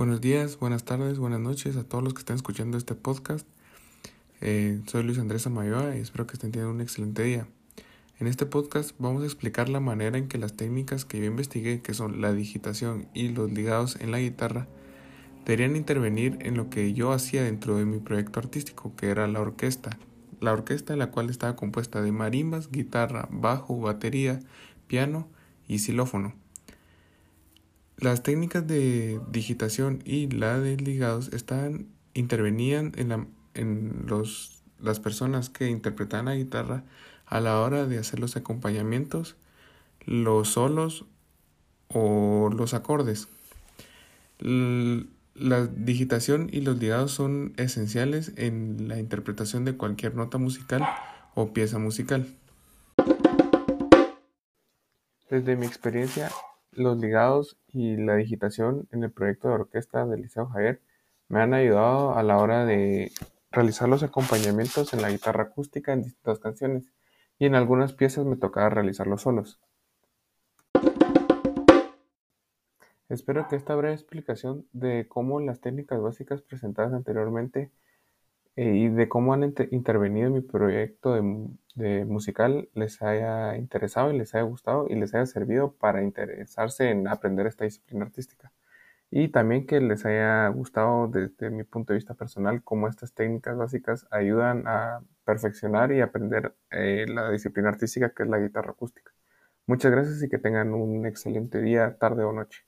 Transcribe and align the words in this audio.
Buenos 0.00 0.22
días, 0.22 0.58
buenas 0.58 0.84
tardes, 0.84 1.18
buenas 1.18 1.40
noches 1.40 1.76
a 1.76 1.84
todos 1.84 2.02
los 2.02 2.14
que 2.14 2.20
están 2.20 2.36
escuchando 2.36 2.78
este 2.78 2.94
podcast. 2.94 3.46
Eh, 4.40 4.80
soy 4.86 5.02
Luis 5.02 5.18
Andrés 5.18 5.46
Amayoa 5.46 5.94
y 5.94 6.00
espero 6.00 6.26
que 6.26 6.32
estén 6.32 6.52
teniendo 6.52 6.74
un 6.74 6.80
excelente 6.80 7.22
día. 7.22 7.46
En 8.18 8.26
este 8.26 8.46
podcast 8.46 8.92
vamos 8.98 9.22
a 9.22 9.26
explicar 9.26 9.68
la 9.68 9.78
manera 9.78 10.16
en 10.16 10.26
que 10.26 10.38
las 10.38 10.54
técnicas 10.54 11.04
que 11.04 11.18
yo 11.18 11.26
investigué, 11.26 11.82
que 11.82 11.92
son 11.92 12.22
la 12.22 12.32
digitación 12.32 13.08
y 13.12 13.28
los 13.28 13.52
ligados 13.52 13.96
en 14.00 14.10
la 14.10 14.20
guitarra, 14.20 14.68
deberían 15.44 15.76
intervenir 15.76 16.38
en 16.40 16.56
lo 16.56 16.70
que 16.70 16.94
yo 16.94 17.12
hacía 17.12 17.42
dentro 17.42 17.76
de 17.76 17.84
mi 17.84 17.98
proyecto 17.98 18.40
artístico, 18.40 18.96
que 18.96 19.10
era 19.10 19.28
la 19.28 19.42
orquesta. 19.42 19.98
La 20.40 20.54
orquesta 20.54 20.96
la 20.96 21.10
cual 21.10 21.28
estaba 21.28 21.56
compuesta 21.56 22.00
de 22.00 22.10
marimbas, 22.10 22.70
guitarra, 22.70 23.28
bajo, 23.30 23.78
batería, 23.78 24.40
piano 24.86 25.28
y 25.68 25.80
xilófono. 25.80 26.39
Las 28.00 28.22
técnicas 28.22 28.66
de 28.66 29.20
digitación 29.30 30.02
y 30.06 30.26
la 30.28 30.58
de 30.58 30.78
ligados 30.78 31.30
intervenían 32.14 32.92
en, 32.96 33.10
la, 33.10 33.26
en 33.52 34.06
los, 34.06 34.62
las 34.78 35.00
personas 35.00 35.50
que 35.50 35.68
interpretaban 35.68 36.24
la 36.24 36.34
guitarra 36.34 36.84
a 37.26 37.40
la 37.40 37.60
hora 37.60 37.84
de 37.84 37.98
hacer 37.98 38.18
los 38.18 38.36
acompañamientos, 38.36 39.36
los 40.06 40.48
solos 40.48 41.04
o 41.88 42.48
los 42.56 42.72
acordes. 42.72 43.28
La 44.38 45.66
digitación 45.66 46.48
y 46.50 46.62
los 46.62 46.78
ligados 46.78 47.12
son 47.12 47.52
esenciales 47.58 48.32
en 48.36 48.88
la 48.88 48.98
interpretación 48.98 49.66
de 49.66 49.76
cualquier 49.76 50.14
nota 50.14 50.38
musical 50.38 50.88
o 51.34 51.52
pieza 51.52 51.78
musical. 51.78 52.26
Desde 55.28 55.54
mi 55.54 55.66
experiencia, 55.66 56.30
los 56.80 56.98
ligados 56.98 57.58
y 57.68 57.96
la 57.96 58.16
digitación 58.16 58.88
en 58.90 59.04
el 59.04 59.12
proyecto 59.12 59.48
de 59.48 59.54
orquesta 59.54 60.06
del 60.06 60.22
Liceo 60.22 60.46
Javier 60.46 60.80
me 61.28 61.40
han 61.40 61.54
ayudado 61.54 62.14
a 62.14 62.22
la 62.22 62.38
hora 62.38 62.64
de 62.64 63.12
realizar 63.52 63.88
los 63.88 64.02
acompañamientos 64.02 64.92
en 64.92 65.02
la 65.02 65.10
guitarra 65.10 65.44
acústica 65.44 65.92
en 65.92 66.02
distintas 66.02 66.38
canciones 66.38 66.92
y 67.38 67.46
en 67.46 67.54
algunas 67.54 67.92
piezas 67.92 68.24
me 68.26 68.36
tocaba 68.36 68.70
realizarlos 68.70 69.22
solos. 69.22 69.60
Espero 73.08 73.48
que 73.48 73.56
esta 73.56 73.74
breve 73.74 73.94
explicación 73.94 74.66
de 74.72 75.06
cómo 75.08 75.40
las 75.40 75.60
técnicas 75.60 76.00
básicas 76.00 76.42
presentadas 76.42 76.92
anteriormente 76.92 77.72
eh, 78.56 78.74
y 78.74 78.88
de 78.88 79.08
cómo 79.08 79.34
han 79.34 79.54
intervenido 79.70 80.28
en 80.28 80.34
mi 80.34 80.40
proyecto 80.42 81.16
de, 81.74 82.04
musical 82.04 82.68
les 82.74 83.02
haya 83.02 83.56
interesado 83.56 84.12
y 84.12 84.18
les 84.18 84.34
haya 84.34 84.44
gustado 84.44 84.86
y 84.88 84.94
les 84.96 85.14
haya 85.14 85.26
servido 85.26 85.72
para 85.72 86.02
interesarse 86.02 86.90
en 86.90 87.08
aprender 87.08 87.46
esta 87.46 87.64
disciplina 87.64 88.04
artística. 88.04 88.52
Y 89.10 89.28
también 89.28 89.66
que 89.66 89.80
les 89.80 90.06
haya 90.06 90.48
gustado 90.48 91.08
desde 91.08 91.50
mi 91.50 91.64
punto 91.64 91.92
de 91.92 91.98
vista 91.98 92.14
personal 92.14 92.62
cómo 92.62 92.88
estas 92.88 93.12
técnicas 93.12 93.56
básicas 93.56 94.06
ayudan 94.10 94.64
a 94.66 95.00
perfeccionar 95.24 95.92
y 95.92 96.00
aprender 96.00 96.54
eh, 96.70 97.06
la 97.08 97.30
disciplina 97.30 97.70
artística 97.70 98.10
que 98.10 98.22
es 98.22 98.28
la 98.28 98.38
guitarra 98.38 98.72
acústica. 98.72 99.12
Muchas 99.66 99.92
gracias 99.92 100.22
y 100.22 100.28
que 100.28 100.38
tengan 100.38 100.74
un 100.74 101.06
excelente 101.06 101.60
día, 101.60 101.96
tarde 101.98 102.24
o 102.24 102.32
noche. 102.32 102.64